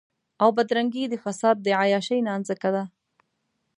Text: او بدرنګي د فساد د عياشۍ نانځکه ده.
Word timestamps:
او 0.41 0.49
بدرنګي 0.57 1.03
د 1.09 1.15
فساد 1.23 1.55
د 1.61 1.67
عياشۍ 1.81 2.19
نانځکه 2.27 2.69
ده. 2.75 2.83